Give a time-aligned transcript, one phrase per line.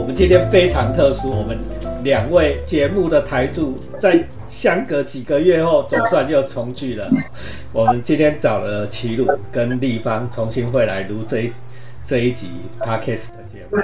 [0.00, 1.58] 我们今天非常特殊，我们
[2.02, 7.06] 两位节目的台柱在相隔几个月后，总算又重聚了。
[7.70, 11.52] 我们今天找了齐鲁跟立方重新会来录这一
[12.02, 12.48] 这一集
[12.80, 13.76] podcast 的节目，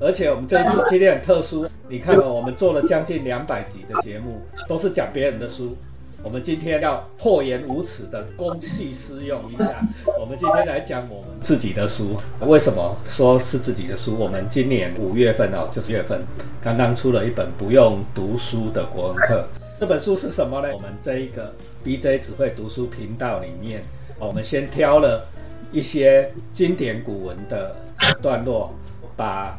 [0.00, 5.76] 而且我们这一次今天很特殊，你看哦，我们做了将近两百集的节目，都是讲别人的书。
[6.22, 9.82] 我们今天要破颜无耻的公器私用一下。
[10.20, 12.14] 我们今天来讲我们自己的书。
[12.40, 14.16] 为什么说是自己的书？
[14.18, 16.20] 我们今年五月份哦，就是月份，
[16.60, 19.48] 刚刚出了一本不用读书的国文课。
[19.80, 20.68] 这本书是什么呢？
[20.74, 23.82] 我们这一个 BJ 只会读书频道里面，
[24.18, 25.26] 我们先挑了
[25.72, 27.74] 一些经典古文的
[28.20, 28.74] 段落，
[29.16, 29.58] 把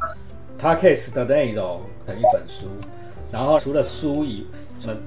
[0.62, 2.68] Podcast 的内容成一本书。
[3.32, 4.46] 然后除了书以，
[4.84, 4.98] 我们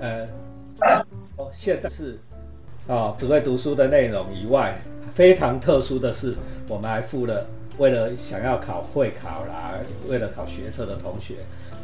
[0.00, 0.26] 呃。
[1.36, 2.18] 哦，现在是
[2.88, 4.78] 啊，只会读书的内容以外，
[5.14, 6.34] 非常特殊的是，
[6.68, 7.46] 我们还附了
[7.78, 9.74] 为了想要考会考啦，
[10.08, 11.34] 为了考学测的同学，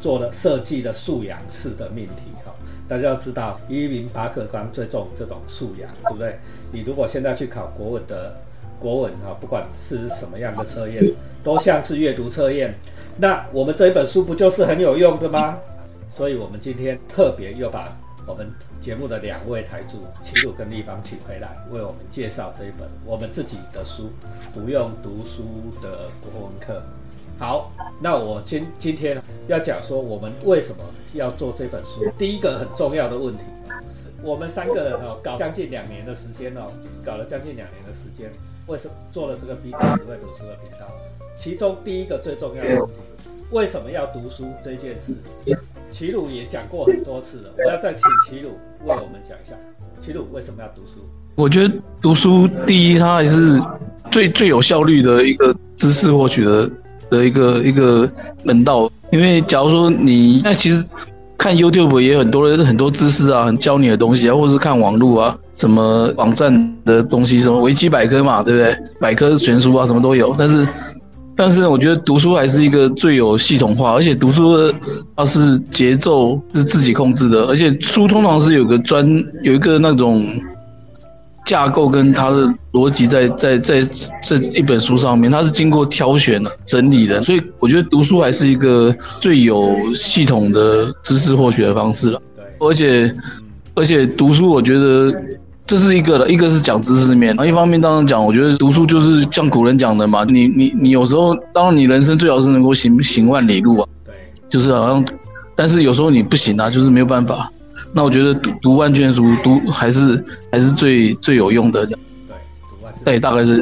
[0.01, 2.55] 做了设计的素养式的命题哈。
[2.89, 6.39] 大家要知道，一零八课纲最重这种素养，对不对？
[6.73, 8.35] 你如果现在去考国文的
[8.79, 11.03] 国文哈，不管是什么样的测验，
[11.45, 12.75] 都像是阅读测验。
[13.19, 15.59] 那我们这一本书不就是很有用的吗？
[16.11, 17.95] 所以我们今天特别又把
[18.27, 18.51] 我们。
[18.81, 24.11] 节目的两位台柱齐鲁跟立方请回来为我们介绍这一本我们自己的书，
[24.53, 25.45] 不用读书
[25.81, 26.83] 的国文课。
[27.39, 27.71] 好，
[28.01, 32.05] 那我今今天要讲说我们为什么要做这本书。
[32.19, 33.45] 第一个很重要的问题，
[34.21, 36.73] 我们三个人哦，搞将近两年的时间哦，
[37.05, 38.33] 搞了将近两年的时间，
[38.67, 40.93] 为什么做了这个 B 站只会读书的频道？
[41.37, 42.95] 其中第一个最重要的问题，
[43.53, 45.15] 为什么要读书这件事？
[45.93, 48.53] 齐鲁也讲过很多次了，我要再请齐鲁
[48.87, 49.55] 为我们讲一下，
[50.01, 51.07] 齐鲁为什么要读书？
[51.35, 53.61] 我觉得读书第一，它还是
[54.11, 56.71] 最最有效率的一个知识获取的
[57.11, 58.11] 的一个一个
[58.43, 58.91] 门道。
[59.11, 60.83] 因为假如说你那其实
[61.37, 68.75] 看 YouTube 也很多人很多知识啊，很教你的东西啊，或者是看网络啊，什么网站的东西，什么维基百科嘛，对不对？
[68.99, 70.67] 百科全书啊，什么都有，但是。
[71.35, 74.73] 但是我觉得读书还是一个最有系统化，而且读书
[75.17, 79.07] 它是节奏是自己控制的，而且书通常是有个专
[79.43, 80.25] 有一个那种
[81.47, 83.83] 架构跟它的逻辑在在在
[84.23, 92.21] 这一本书上面，它是经过挑选整理的，所以我觉得读书还是一个最有系统的知识获取的方式了。
[92.61, 93.13] 而且
[93.75, 95.13] 而且读书，我觉得。
[95.73, 104.13] 这是一个的，一个是讲知识面，一方面当然讲，我觉得读书就是像古人讲的嘛，你你你有时候，当然你人生最好是能够行行万里路啊，对，
[104.51, 105.03] 就是好像，
[105.57, 107.51] 但是有时候你不行啊，就是没有办法。
[107.91, 111.87] 那我觉得读读万卷书，读还是还是最最有用的。
[111.87, 113.57] 对，读万对，大概是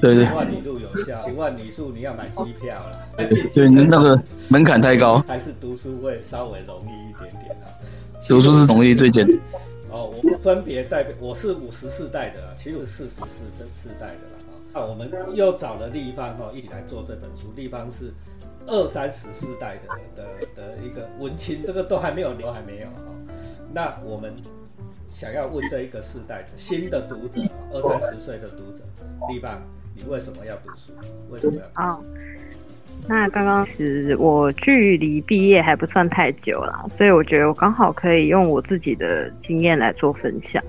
[0.00, 0.24] 对对。
[0.26, 3.28] 万里路有效，行万里路你要买机票了。
[3.52, 5.20] 对，那个门槛太高。
[5.26, 7.66] 还是读书会稍微容易一点点啊。
[8.28, 9.26] 读书是容易最简。
[9.96, 14.60] 哦，我分别代表，我是五十四代的，其实是四十四的四代的了啊。
[14.74, 17.50] 那我们又找了立方哈，一起来做这本书。
[17.56, 18.12] 立方是
[18.66, 23.02] 二三十四代的的的一个文青，这个都还没有，都还没有哈。
[23.72, 24.34] 那我们
[25.10, 27.40] 想要问这一个世代的新的读者，
[27.72, 28.84] 二三十岁的读者，
[29.30, 29.62] 立方，
[29.94, 30.92] 你为什么要读书？
[31.30, 32.06] 为什么要读书？
[33.08, 40.62] 那刚刚是我距离毕业还不算太久了，所以我觉得我刚好可以用我自己的经验来做分享。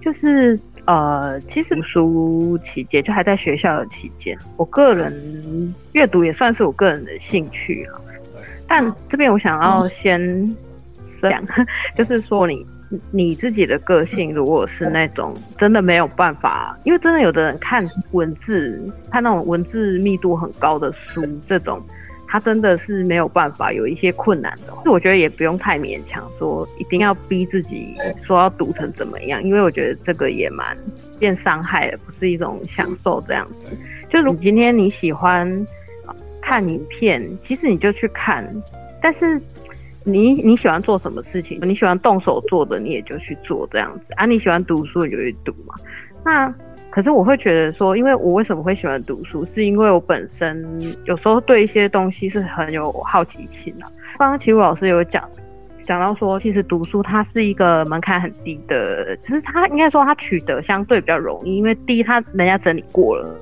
[0.00, 8.00] 就是呃，其实读书期间就还在学校的期间，我个人阅读也算是我个人的兴趣了。
[8.68, 10.56] 但这边我想要先
[11.22, 11.44] 讲，
[11.96, 12.66] 就是说你。
[13.10, 18.80] 你自己的个性，如果是那种真的没有办法，因为真的有的人看文字，
[19.10, 21.82] 看那种文字密度很高的书，这种
[22.28, 24.72] 他真的是没有办法，有一些困难的。
[24.90, 27.88] 我觉得也不用太勉强，说一定要逼自己
[28.24, 30.76] 说要读成怎么样，因为我觉得这个也蛮
[31.18, 33.70] 变伤害的，不是一种享受这样子。
[34.08, 35.66] 就如今天你喜欢
[36.40, 38.48] 看影片，其实你就去看，
[39.02, 39.40] 但是。
[40.08, 41.58] 你你喜欢做什么事情？
[41.62, 44.24] 你喜欢动手做的，你也就去做这样子啊。
[44.24, 45.74] 你喜欢读书，你就去读嘛。
[46.24, 46.54] 那
[46.90, 50.64] 可是我会觉得说，因为我为什么会喜欢读书，是因为我本身
[51.06, 53.86] 有时候对一些东西是很有好奇心的。
[54.16, 55.28] 刚刚齐武老师有讲
[55.84, 63.38] 讲到说，其实读书它是一个门槛很低的，其实它应该说它取得相对比较容易，因为第一它人家整理过了，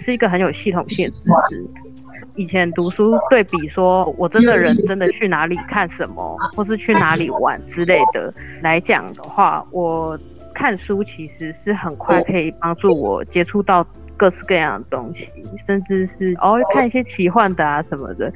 [0.00, 1.64] 是一个很有系统性的知识。
[2.40, 8.32] 以前读书对比说，我真的人真的去哪里看什么，或是去哪里玩之类的
[8.62, 10.18] 来讲的话，我
[10.54, 15.28] 看书其实是很快可以帮助我接触到各式各样的东西，
[15.66, 18.32] 甚至是哦看一些奇幻的啊什么的。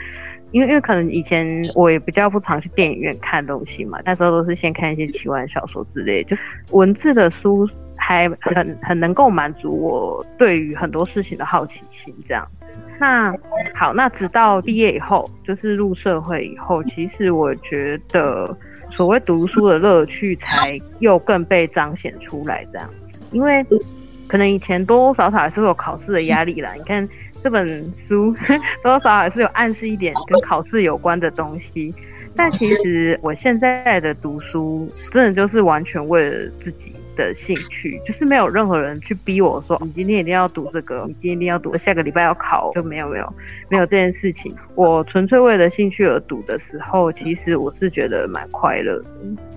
[0.54, 6.36] 因为因为可能以前我也比较不常去电影院看东西嘛，那时候都是先看一些奇幻小说之类，就
[6.70, 12.72] 文字的书还很很能够满足我对于很多事情的好奇心这样子。
[13.00, 13.34] 那
[13.74, 18.56] 好，那直到毕业以后，就是入社会以后，其实我觉得
[18.90, 23.66] 所谓读书的乐趣才又更被彰显出来这样子，因为
[24.28, 26.72] 可能以前多多少少还是会有考试的压力啦。
[26.78, 27.08] 你看。
[27.42, 28.34] 这本书
[28.82, 31.94] 多多少少还是有暗示一点跟考试有关的东西，
[32.34, 43.34] 但其实我现在的读书真的就是完全为了自己的兴趣，就是没有任何人去逼我说你今天一定要读这个，你今天一定要读，下个礼拜要考，就没有没有
[43.68, 44.50] 没有这件事情。
[44.74, 49.04] 我纯粹为了兴趣而读的时候，其实我是觉得蛮快乐的，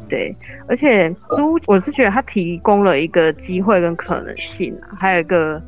[0.07, 0.35] 对。
[0.67, 5.61] 而且书我是觉得它提供了一个机会跟可能性，还有一个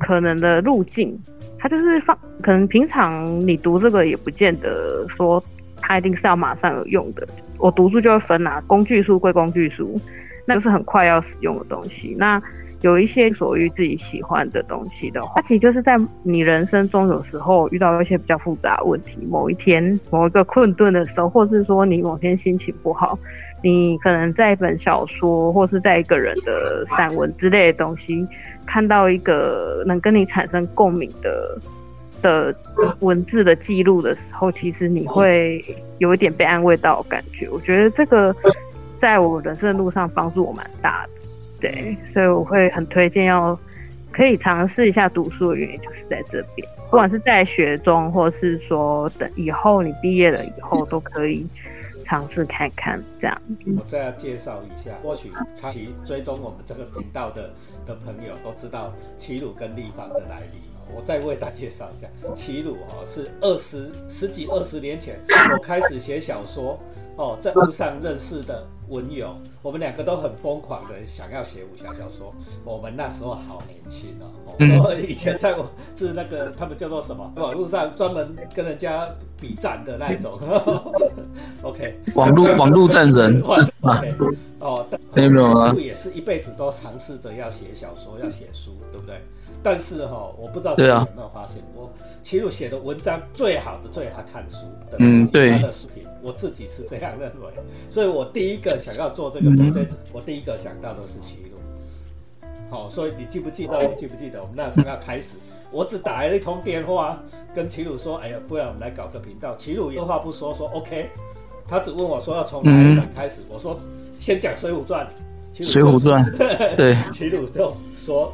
[0.00, 1.18] 可能的路径。
[1.58, 5.42] 它就是放，可能平常你读这个也不见得说
[5.80, 7.26] 它一定是要马上有用的。
[7.56, 9.98] 我读书就会分啊，工具书归工具书，
[10.44, 12.14] 那就是很快要使用的东西。
[12.18, 12.42] 那
[12.82, 23.18] 有一些属于自己喜欢的东西的话，它其实就是在你人生中有时候遇到一些比较复杂的问题，某一天某一个困顿的时候，或是说你某天心情不好，
[23.64, 28.24] 你可能在一本小说或是在一个人的散文之类的东西。
[28.66, 31.58] 看到一个能跟你产生共鸣的
[32.22, 32.54] 的
[33.00, 35.62] 文字的记录的时候，其实你会
[35.98, 37.46] 有一点被安慰到感觉。
[37.50, 38.34] 我觉得这个
[38.98, 41.10] 在我人生的路上帮助我蛮大的，
[41.60, 43.56] 对，所以我会很推荐要
[44.10, 51.46] 可以尝试一下读书的原因，就是在这边，不管是在学中，或是说等以后你毕业了以后都可以。
[52.04, 53.42] 尝试看看这样。
[53.78, 57.50] 我再要介绍一下，或许长期追踪我们这个频道的
[57.86, 60.60] 的朋友都知道齐鲁跟立方的来历。
[60.94, 65.18] 我再为大家介绍一下，齐鲁哦是二十十几二十年前
[65.54, 66.78] 我开始写小说
[67.16, 68.66] 哦，在路上认识的。
[68.88, 72.34] 文友，我们两个都很疯狂的想要写武侠小说。
[72.64, 74.30] 我们那时候好年轻哦，
[74.84, 75.66] 我以前在我
[75.96, 77.32] 是那个他们叫做什么？
[77.36, 79.08] 网络上专门跟人家
[79.40, 80.38] 比战的那种。
[81.62, 83.40] OK，网络网络战神。
[83.82, 84.14] OK，
[84.60, 85.74] 哦，没有没有啊。
[85.74, 89.20] 也是一辈子都尝试着要写小说，要写书，对不对？
[89.62, 91.90] 但是哈，我不知道大家有没有发现，我
[92.22, 97.52] 齐鲁写的文章最好的、最爱看书的，嗯，对，他的视频，我自己是这样认为。
[97.90, 102.48] 所以我第一个想要做这个 project，我第一个想到的是齐鲁。
[102.70, 103.86] 好，所以你记不记得？
[103.86, 105.36] 你记不记得我们那时候要开始？
[105.70, 107.22] 我只打了一通电话
[107.54, 111.10] 跟齐鲁说：“哎呀，不然我们来搞个频道。”齐鲁二话不说说 OK，
[111.68, 113.40] 他只问我说要从哪一本开始。
[113.48, 113.78] 我说
[114.18, 115.06] 先讲《水浒传》。
[115.62, 116.24] 水浒传，
[116.76, 118.32] 对， 齐鲁就说。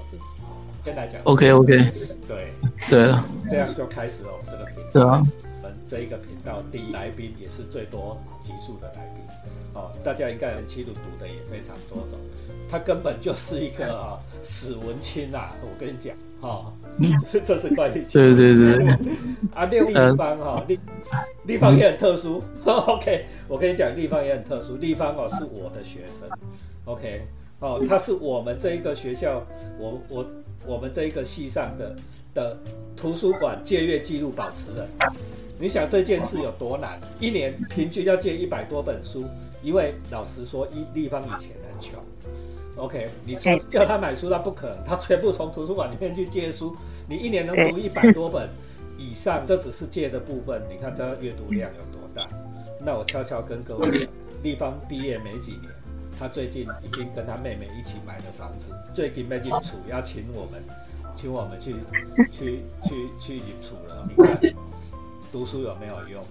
[0.82, 1.76] 跟大家讲，OK OK，
[2.26, 2.54] 对
[2.88, 3.12] 对，
[3.50, 5.22] 这样就开始了我们这个频道。
[5.90, 9.24] 这一个频道第一来宾也是最多集数的来宾。
[9.74, 12.16] 哦，大家应该很清楚，读的也非常多种。
[12.68, 16.72] 他根本就是一个啊 史文清啊，我跟你讲， 哈，
[17.44, 18.86] 这是关于对对对
[19.52, 20.78] 啊，另一方哈，立
[21.44, 22.42] 立方也很特殊。
[22.64, 24.76] OK，我跟你讲，立方也很特殊。
[24.76, 26.28] 立方哦是我的学生
[26.84, 27.22] ，OK，
[27.58, 29.44] 哦，他是我们这一个学校，
[29.78, 30.24] 我我。
[30.66, 31.96] 我们这一个系上的
[32.34, 32.54] 的
[32.94, 34.86] 图书馆借阅记录保持人，
[35.60, 36.98] 你想这件事有多难？
[37.20, 39.26] 一年平均要借一百多本书，
[39.62, 42.02] 因为老实说，一立方以前很穷。
[42.76, 46.74] OK，你说叫他买书，他不可能，他全部从图书馆里面去借书。
[47.06, 48.48] 你一年能读一百多本
[48.96, 50.62] 以上，这只是借的部分。
[50.70, 52.26] 你看他阅读量有多大？
[52.82, 54.10] 那我悄悄跟各位讲，
[54.42, 55.70] 立方毕业没几年。
[56.18, 60.62] 他最近已经跟他妹妹一起买了房子，最近没进处要请我们，
[61.14, 61.74] 请我们去
[62.30, 64.08] 去去去入处了。
[64.08, 64.49] 你看
[65.32, 66.22] 读书有没有用，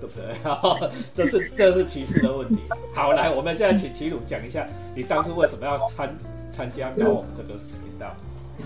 [0.00, 0.90] 对不对？
[1.14, 2.58] 这是这是歧视的问题。
[2.94, 6.16] 好，来，我们现在请齐鲁讲一下，你当初为什么要参
[6.50, 8.06] 参加搞我们这个频道？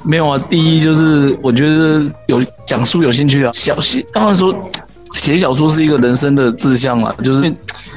[0.02, 4.54] 没有啊，第一就是我觉得有讲书有兴趣啊，小心当然说。
[5.12, 7.50] 写小说是一个人生的志向嘛，就是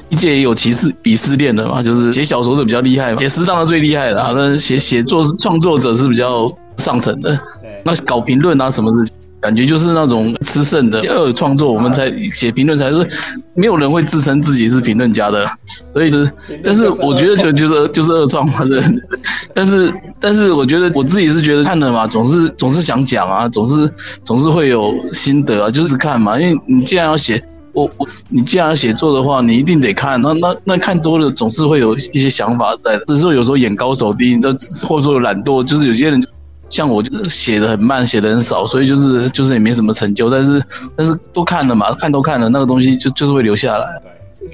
[0.09, 7.37] 一届也有歧视鄙视链的嘛，就是写小说是比较厉害嘛，写诗当然最厉害的，那写写作创作者是比较上层的，
[7.83, 9.11] 那搞评论啊什么的。
[9.41, 13.07] 感觉就是那种吃剩的，要有创作，我们才写评论才是。
[13.55, 15.45] 没有人会自称自己是评论家的，
[15.91, 16.31] 所以是，
[16.63, 18.81] 但是我觉得就就是就是二创嘛，对。
[19.53, 23.91] 但是但是我觉得我自己是觉得看了嘛，总是总是想讲啊，总是
[24.23, 26.39] 总是会有心得啊，就是看嘛。
[26.39, 27.43] 因为你既然要写，
[27.73, 30.21] 我我你既然要写作的话，你一定得看。
[30.21, 32.97] 那那那看多了，总是会有一些想法在。
[33.07, 36.25] 只是说有时候眼高手低，你知道，或者说懒惰，就是有些人。
[36.69, 40.29] 像我就写的很慢，写的很少，所以就是就是也没什么成就。
[40.29, 40.61] 但是
[40.95, 43.85] 但是都看了嘛，看都看了，那个东西就就是会留下来。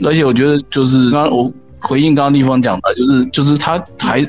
[0.04, 4.28] 而且我觉得就是刚刚我回应刚刚地方讲的，就是就是他还有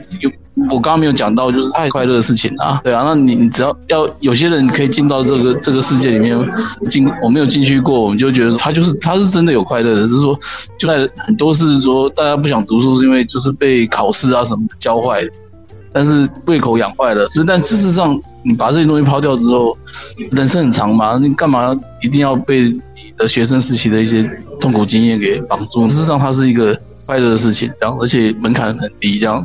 [0.70, 2.80] 我刚刚没有讲到，就是太快乐的事情啊。
[2.82, 6.38] 对啊，那你你只要要有些人可以进到这个这个世界里面
[6.90, 10.38] 进，我没有进去过，我们就觉得他就是他是真的有快乐的，只是说
[10.78, 15.30] 就在很多是说大家不想读书是因为就是被考试啊什么教坏的。
[15.96, 19.74] 但是胃口养坏了，是但事实上，你把这些东西抛掉之后，
[20.30, 22.82] 人生很长嘛，你干嘛一定要被你
[23.16, 24.22] 的学生时期的一些
[24.60, 25.88] 痛苦经验给绑住？
[25.88, 29.42] 事实上，它是一个快乐的事情，这样，而且门槛很低，这样。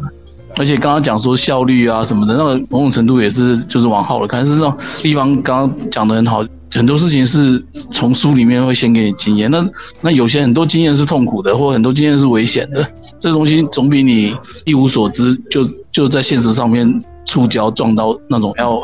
[0.58, 4.46] 而且刚刚讲说效率啊什么的，那个某种程度也是就是往好了看。
[4.46, 6.46] 事实上，地方刚刚讲的很好。
[6.74, 12.86] 很多事情是从书里面会先给你经验，那那有些很多经验是痛苦的，或很多经验是危险的，
[13.20, 14.34] 这东西总比你
[14.66, 18.82] 一无所知就就在现实上面触礁撞到那种要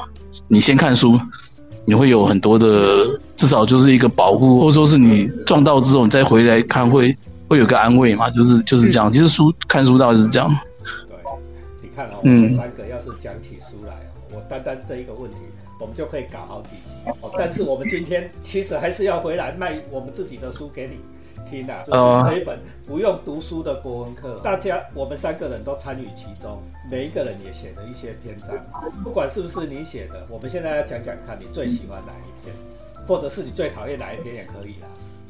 [0.47, 1.19] 你先看书，
[1.85, 7.15] 你会有很多的至少就是一个保护，或者说是你撞到之后你再回来看会
[7.47, 9.11] 会有个安慰嘛，就是就是这样。
[9.11, 10.49] 其实书看书倒是这样。
[11.07, 11.17] 对，
[11.81, 13.93] 你看哦，我们三个要是讲起书来
[14.33, 15.37] 我单单这一个问题。
[15.79, 20.97] 我们就可以搞好几集哦，但是我们今天其实还是要回来卖我们自己的书给你
[21.50, 26.62] 听啊，就是这一本不用读书的国文课，大家我们三个人都参与其中，
[26.92, 28.50] 每一个人也写了一些篇章，
[29.04, 32.56] 不管是不是你写的，我们现在要讲讲看你最喜欢哪一篇，
[33.08, 34.88] 或者是你最讨厌哪一篇也可以啦。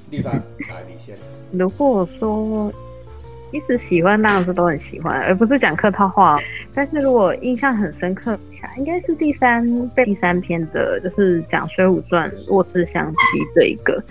[0.10, 1.16] 地方来，你先。
[1.52, 2.72] 如果说。
[3.54, 6.38] 一直喜欢当然是都很喜欢，而不是讲客套话。
[6.74, 8.38] 但是如果印象很深刻，
[8.76, 13.18] 应该是第三第三篇的，就是讲《水浒传》卧室相妻
[13.56, 14.04] 这一个。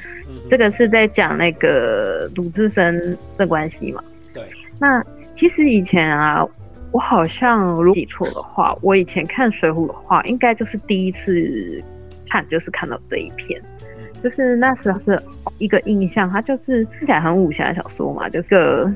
[0.48, 4.02] 这个是在讲那个鲁智深的关系嘛？
[4.32, 4.42] 对。
[4.78, 6.46] 那其实以前啊，
[6.92, 11.82] 我好像如果记错的话，我以前看《水浒》的话，应该就是第一次
[12.28, 13.60] 看，就是看到这一篇。
[14.22, 15.20] 就是那时候是
[15.58, 18.92] 一个印象，他就是听起来很武侠小说嘛，就是个。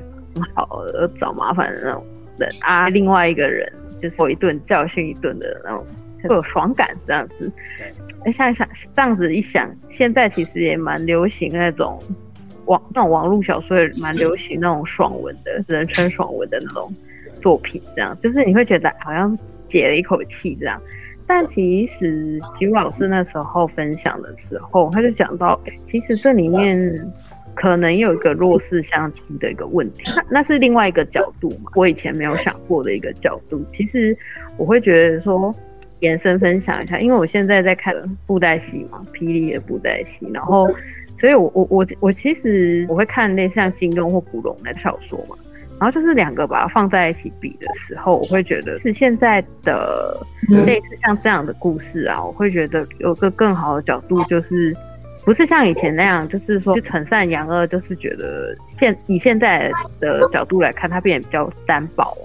[0.55, 0.85] 好
[1.19, 2.07] 找麻烦的那种
[2.39, 5.85] 人啊，另外一个人就是我一顿教训一顿的那种，
[6.29, 7.51] 会有爽感这样子。
[8.25, 11.99] 哎，想想这样子一想，现在其实也蛮流行那种
[12.67, 16.93] 网那种网络小说，也蛮流行那种爽文的，人称爽文的那种
[17.41, 17.81] 作品。
[17.95, 19.37] 这样就是你会觉得好像
[19.69, 20.81] 解了一口气这样。
[21.27, 25.61] 但其实吉老师那时候分享的时候，他就讲到，
[25.91, 27.13] 其实这里面。
[27.53, 31.71] 可能有一个弱势相亲的一个问题，那是另外一个角度嘛？
[31.75, 33.63] 我以前没有想过的一个角度。
[33.73, 34.17] 其实
[34.57, 35.55] 我会觉得说，
[36.01, 37.95] 延伸分享一下，因为我现在在看
[38.27, 40.69] 布袋戏嘛，霹雳的布袋戏，然后，
[41.19, 45.37] 所以我我我我其实我会看那像金庸或古龙的小说嘛，
[45.79, 50.17] 然后就是两个把它放在一起比的时候，我会觉得是现在的
[50.67, 54.77] 类似像这样的故事啊，我会觉得有个更好的角度就是。
[55.23, 62.17] 不是像以前那样，就是说就惩善扬恶，就是觉得现以现在的角度来看，它变得比较单薄。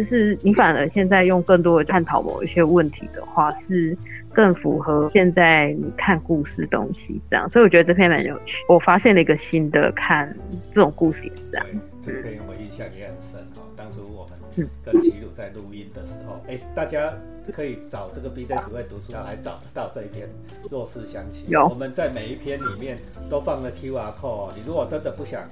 [0.00, 3.94] 就是你反而现在用更多的探讨某一些问题的话，是
[4.32, 7.46] 更符合现在你看故事东西这样。
[7.50, 8.64] 所以我觉得这篇蛮有趣。
[8.66, 10.34] 我发现了一个新的看
[10.74, 11.66] 这种故事这样。
[12.00, 13.60] 这篇我印象也很深哈。
[13.76, 14.26] 当初我
[14.56, 17.12] 们跟齐鲁在录音的时候，哎，大家。
[17.50, 20.28] 可以找这个 B J 只会读书，还找得到这一篇
[20.70, 21.46] 弱势相亲。
[21.48, 22.96] 有，我们在每一篇里面
[23.28, 24.52] 都放了 Q R code。
[24.54, 25.42] 你如果真的不想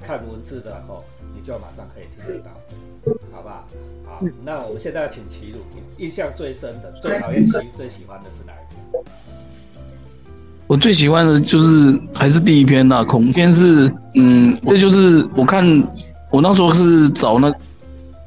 [0.00, 1.02] 看文字的话，
[1.34, 2.50] 你就马上可以听得到，
[3.32, 3.64] 好吧
[4.04, 4.14] 好？
[4.14, 5.58] 好，那我们现在要请齐鲁，
[5.98, 9.04] 印象最深的、最讨厌、最最喜欢的是哪一篇？
[10.66, 15.64] 我最喜欢的就是还是第一篇那恐篇是，嗯，这就是我看
[16.30, 17.52] 我那时候是找那。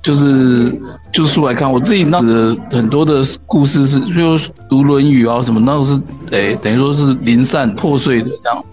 [0.03, 0.69] 就是
[1.13, 4.37] 就是书来看，我自己那的很多的故事是，就
[4.69, 5.97] 读《论语》啊什么，那个是
[6.31, 8.65] 诶，等于说是零散破碎的这样。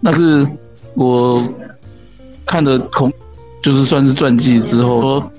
[0.00, 0.48] 那是
[0.94, 1.46] 我
[2.46, 3.12] 看的孔，
[3.62, 5.32] 就是算是传记之后，说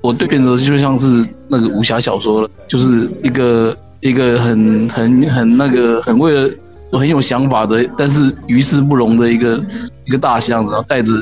[0.00, 6.50] 我对变得就像是那个武侠小说了，就是一个一个很很很那个很为了
[6.92, 9.62] 很有想法的，但是于事不容的一个
[10.06, 11.12] 一个大象，然后带着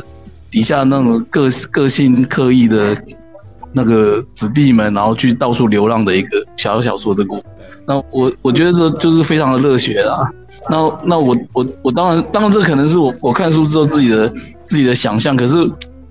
[0.50, 2.96] 底下那种个个性刻意的。
[3.74, 7.42] 那个子弟们，然后去到处流浪的一个小小说的故。
[7.86, 10.30] 那我我觉得这就是非常的热血啦。
[10.68, 10.76] 那
[11.06, 14.28] 那我我我当然当然这可能是我我看书之后自己的
[14.66, 15.56] 自己的想象，可是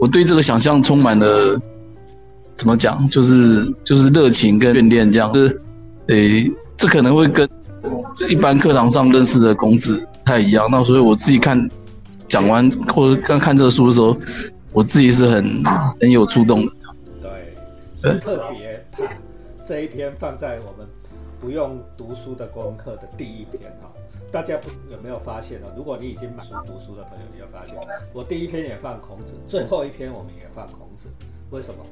[0.02, 1.62] 我对这个想象充满了
[2.56, 5.32] 怎么讲，就是就是热情跟眷恋这样。
[5.32, 5.62] 就是
[6.08, 7.48] 诶，这可能会跟
[8.28, 10.68] 一般课堂上认识的公子不太一样。
[10.72, 11.70] 那所以我自己看
[12.28, 14.12] 讲完或者刚看这个书的时候，
[14.74, 15.64] 我自己是很
[16.00, 16.72] 很有触动的。
[18.02, 19.04] 对特别怕，
[19.64, 20.88] 这一篇放在我们
[21.40, 23.92] 不用读书的国文课的第一篇哈。
[24.32, 25.68] 大家不有没有发现呢？
[25.76, 27.78] 如果你已经买书读书的朋友，你会发现，
[28.14, 31.08] 我第一篇也放孔子，最后一篇我们也放孔子。
[31.50, 31.84] 为什么？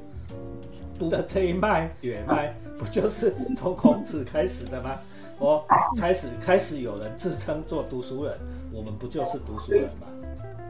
[0.98, 4.98] 读的这一脉血脉，不就是从孔子开始的吗？
[5.38, 5.66] 我
[5.98, 8.38] 开始开始有人自称做读书人，
[8.72, 10.06] 我们不就是读书人吗？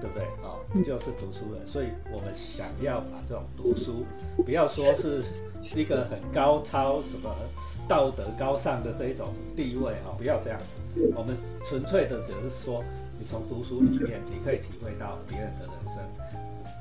[0.01, 0.57] 对不对啊？
[0.73, 1.67] 不就是读书人？
[1.67, 4.05] 所以我们想要把这种读书，
[4.45, 5.23] 不要说是
[5.77, 7.35] 一个很高超什么
[7.87, 11.13] 道德高尚的这一种地位啊，不要这样子。
[11.15, 12.83] 我们纯粹的只是说，
[13.19, 15.97] 你从读书里面，你可以体会到别人的人生，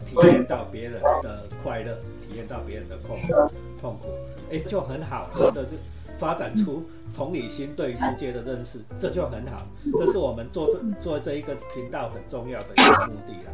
[0.06, 4.08] 体验到别人的快乐，体验到别人的痛苦，痛苦，
[4.52, 5.72] 哎，就很好，真的就
[6.20, 6.84] 发展出
[7.14, 9.66] 同理心对世界的认识，这就很好。
[9.98, 13.52] 这是我们做这做这一个频道很重要的一个目的啦。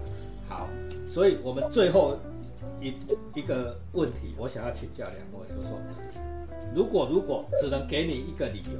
[0.49, 0.67] 好，
[1.07, 2.17] 所以我们最后
[2.81, 2.93] 一
[3.35, 5.79] 一个问题，我想要请教两位，就说，
[6.73, 8.79] 如果如果只能给你一个理由，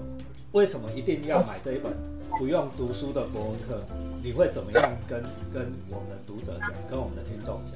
[0.52, 1.94] 为什么一定要买这一本
[2.38, 3.82] 不用读书的国文课？
[4.22, 5.22] 你会怎么样跟
[5.54, 7.76] 跟我们的读者讲，跟我们的听众讲？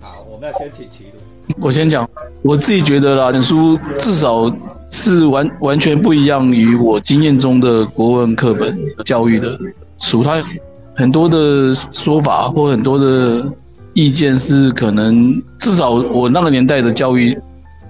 [0.00, 1.54] 好，我们要先请齐鲁。
[1.60, 2.08] 我先讲，
[2.42, 4.50] 我自己觉得啦，本书至少
[4.90, 9.58] 是完完全不一样于我经验中的国文课本教育的
[9.98, 10.42] 书，它
[10.96, 13.46] 很多的说法或很多的
[13.92, 17.38] 意见是可能至少我那个年代的教育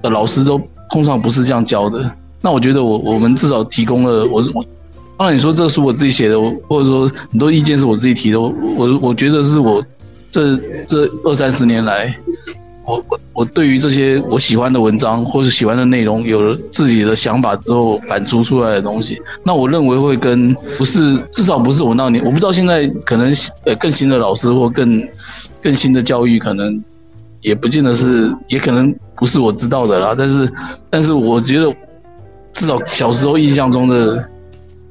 [0.03, 2.11] 的老师都通常不是这样教的。
[2.41, 4.65] 那我觉得我我们至少提供了我我，
[5.21, 9.85] 当然你说这书我自己写的，或者说很多意见是我自己提的，我我我觉得是我。
[10.31, 12.17] 这这二三十年来，
[12.85, 23.35] 我我我对于这些我喜欢的文章或者喜欢的内容，有了自己的想法之后，反刍出来的东西，那我认为会跟不是至少不是我那年，我不知道现在可能
[23.65, 25.03] 呃更新的老师或更
[25.61, 26.81] 更新的教育，可能
[27.41, 30.15] 也不见得是，也可能不是我知道的啦。
[30.17, 30.53] 但是
[30.89, 31.75] 但是我觉得，
[32.53, 34.31] 至少小时候印象中的，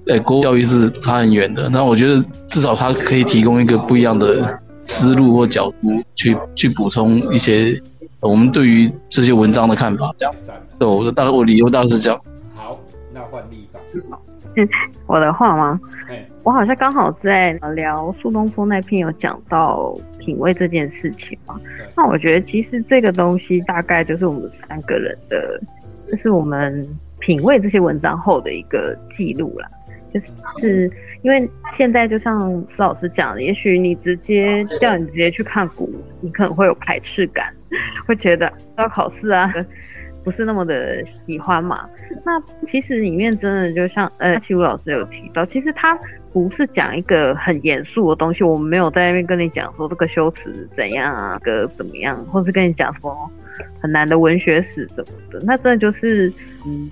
[0.10, 1.70] 呃，国教育是差很远的。
[1.70, 4.60] 那我觉得至少它可以提供一个不一样的。
[4.92, 7.80] 思路或角度去去补充一些
[8.20, 10.34] 我们对于这些文章的看法，这样。
[10.80, 12.20] 对，我大概我理由大概是这样。
[12.56, 12.76] 好，
[13.14, 13.80] 那换立方。
[15.06, 15.80] 我的话吗？
[16.42, 21.56] 我好像刚好在聊苏东坡那篇有讲到品味这件事情嘛。
[21.96, 25.62] 那我觉得其实这个东西大概就是我们三个人的，
[26.10, 29.70] 就是我们品味这些文章后的一个记录了。
[30.14, 30.20] 就
[30.60, 30.92] 是
[31.22, 37.54] 因为现在就像施老师讲的，也许你直接叫你直接去看古，你可能会有排斥感，
[38.06, 39.52] 会觉得要考试啊，
[40.24, 41.88] 不是那么的喜欢嘛。
[42.26, 45.98] 那其实里面真的就像呃，齐武老师有提到，其实他
[46.34, 53.32] 不是讲一个很严肃的东西，我们没有在那边跟你讲说这个修辞怎样啊，个怎么样，或是跟你讲什么
[53.80, 56.34] 很难的文学史什么的，那真的就是
[56.66, 56.90] 嗯。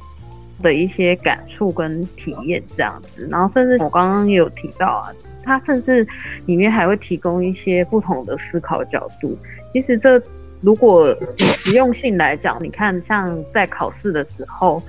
[0.62, 6.06] 的一些感触跟体验这样子，然后甚至我刚刚也有提到啊，它甚至
[6.46, 9.38] 里面还会提供一些不同的思考角度。
[9.74, 10.22] 其实这
[10.62, 14.82] 如果实用性来讲，你看像在考试的时候，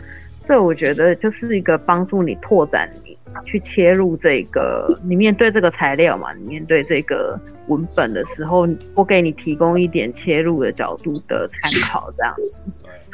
[0.47, 12.65] 这我觉得就是一个帮助你拓展你去切入这个你面对这个材料嘛，你面对这个文本的时候，我给你提供一点切入的角度的参考，这样子。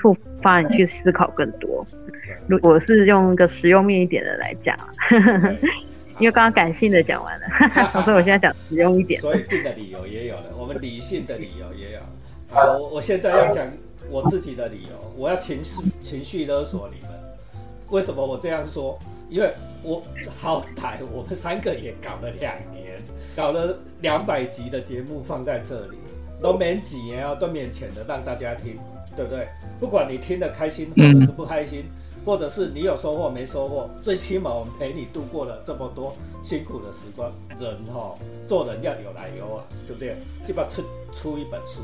[0.04, 1.82] 触发你去思考更多。
[2.46, 4.76] 如果是用一个实用面一点的来讲，
[6.20, 7.46] 因为刚刚感性的讲完了，
[8.04, 9.18] 所以我现在讲实用一点。
[9.18, 12.00] 所以定的理由也有了，我们理性的理由也有。
[12.50, 13.66] 好，我我现在要讲
[14.10, 17.10] 我自己的理由，我要情绪情绪勒索你们。
[17.88, 18.98] 为什么我这样说？
[19.34, 20.00] 因为我
[20.38, 23.02] 好歹我们三个也搞了两年，
[23.34, 25.98] 搞了两百集的节目放在这里，
[26.40, 28.78] 都免几年啊，都免钱的让大家听，
[29.16, 29.48] 对不对？
[29.80, 31.86] 不管你听得开心或者是不开心。
[32.24, 37.30] 或者是你有收获没收获，最起码我们陪你度过了这么多辛苦的时光。
[37.58, 38.14] 人哈，
[38.46, 40.16] 做人要有来由啊，对不对？
[40.44, 40.82] 就把出
[41.12, 41.82] 出一本书，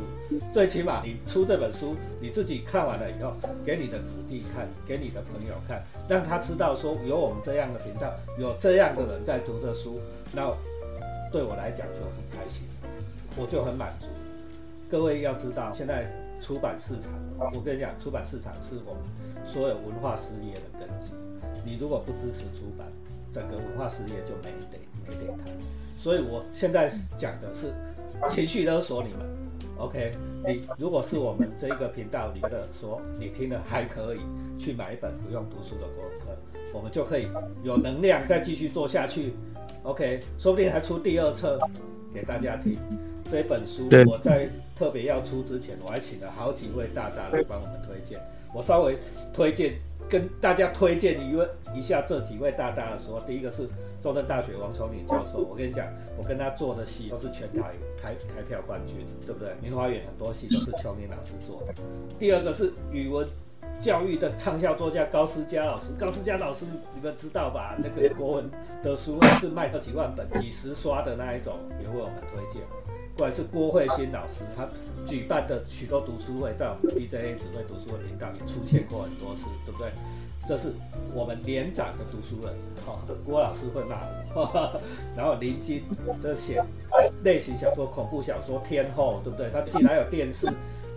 [0.53, 3.33] 最起码你出这本书，你自己看完了以后，
[3.65, 10.01] 给你的子弟看，给你的朋友看，让他知道说有我们这样的频道，有这样的人在读这书，
[10.33, 10.51] 那
[11.31, 12.63] 对我来讲就很开心，
[13.37, 14.07] 我就很满足。
[14.91, 17.13] 各位要知道，现在出版市场，
[17.55, 19.03] 我跟你讲，出版市场是我们。
[19.45, 21.09] 所有文化事业的根基，
[21.65, 22.87] 你如果不支持出版，
[23.33, 25.47] 整个文化事业就没得没得谈。
[25.99, 27.73] 所以我现在讲的是
[28.29, 29.21] 情绪勒索你们
[29.79, 30.13] ，OK？
[30.47, 34.21] 你如果是我们这一个频道里的说你听了还可以，
[34.59, 36.37] 去买一本不用读书的国课，
[36.75, 37.27] 我们就可以
[37.63, 39.33] 有能量再继续做下去
[39.85, 40.21] ，OK？
[40.39, 41.59] 说不定还出第二册
[42.13, 42.79] 给大家听。
[43.31, 48.21] 这本书我在特别要出之前，我还请了好几位大大来帮我们推荐。
[48.53, 48.99] 我稍微
[49.33, 49.75] 推荐
[50.09, 53.69] 跟大家推荐一位一下这几位大大的说，第一个是
[54.03, 55.87] 中正大学王崇敏教授，我跟你讲，
[56.19, 59.55] 我跟他做的戏都是全台开开票冠军，对不对？
[59.63, 61.75] 明华园很多戏都是琼林老师做的。
[62.19, 63.25] 第二个是语文
[63.79, 66.67] 教育的畅销作家高思佳老师，高思佳老师
[66.97, 67.77] 你们知道吧？
[67.79, 68.51] 那个国文
[68.83, 72.61] 的书是卖好几万本、几十刷的那一种，也为我们推荐。
[73.21, 74.67] 不管是郭慧欣老师，他
[75.05, 79.93] 举办的许多读书会，在我们 BJA 指挥读书会频道也出现过很多次，对不对？
[80.49, 80.73] 这是
[81.13, 82.57] 我们连长的读书人，
[82.87, 84.01] 哈、郭老师会骂
[84.35, 84.81] 我。
[85.15, 85.85] 然后林金
[86.19, 86.65] 这写
[87.23, 89.51] 类型小说、恐怖小说天后，对不对？
[89.51, 90.49] 他竟然有电视，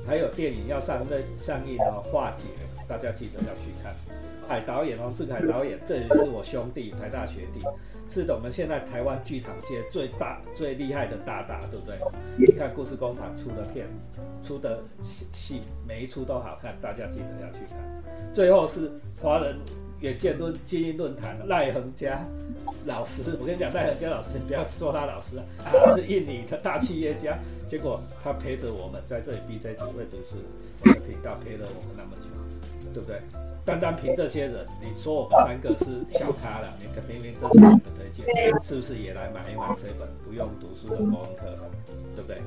[0.07, 2.47] 还有电影要上这上映哦，化解，
[2.87, 3.93] 大家记得要去看。
[4.47, 7.61] 海导演王志凯导演，这也是我兄弟，台大学弟，
[8.07, 11.97] 是我们现在台湾剧场界最大、最厉害的大大，对不对？
[12.37, 13.87] 你看故事工厂出的片，
[14.43, 17.79] 出的戏，每一出都好看，大家记得要去看。
[18.33, 19.55] 最后是华人
[20.01, 22.25] 远见论精英论坛赖恒嘉
[22.85, 30.35] 老师，我跟你讲，赖恒嘉老师，你不要说他老师啊，他是印尼的大企业家，结果他陪着我们在这里 BJ 只会读书
[30.83, 32.27] 的频道陪了我们那么久，
[32.93, 33.21] 对不对？
[33.65, 38.25] 单单凭这些人，你说我们三个是小咖了，你可明明这是你的推荐，
[38.61, 41.69] 是不是也来买一买这本不用读书的国文课了，
[42.13, 42.41] 对不对？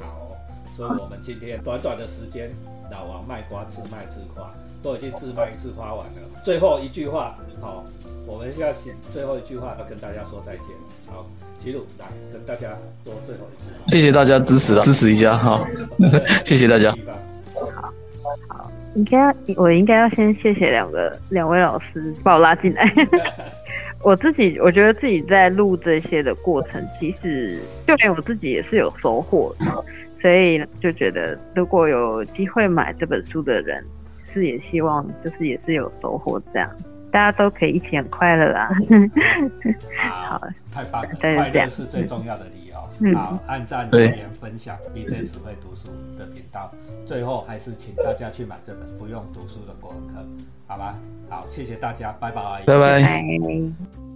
[0.00, 0.34] 好，
[0.74, 2.50] 所以我们今天短短的时间，
[2.90, 4.50] 老王卖瓜自卖自夸，
[4.82, 6.40] 都已经自卖自夸完了。
[6.42, 7.84] 最后一句话，好，
[8.26, 10.68] 我们现在写最后一句话要跟大家说再见。
[11.06, 11.26] 好，
[11.62, 13.90] 齐鲁来跟大家说最后一句话。
[13.90, 15.68] 谢谢大家支持了，支持一下哈，
[16.46, 16.96] 谢谢大家。
[17.72, 22.92] 地方应该我应该要先谢谢两个两位老师把我拉进来。
[24.02, 29.84] 我自己我觉得自己在录这些的过程，其实就连我自己也是有收获的，
[30.16, 33.84] 所以就觉得如果有机会买这本书的人，
[34.26, 36.68] 是也希望就是也是有收获这样。
[37.12, 38.70] 大家都可以一起很快乐啦。
[40.10, 41.08] 好，太棒了，
[41.52, 42.46] 乐是最重要的
[43.14, 46.72] 好，按赞、留言、分享 BJ 只会读书的频道。
[47.06, 50.14] 最后还是请大家去买这本不用读书的国文课，
[50.66, 50.98] 好吗？
[51.28, 52.62] 好，谢谢大家，拜拜。
[52.66, 53.02] 拜拜。
[53.02, 54.11] 拜。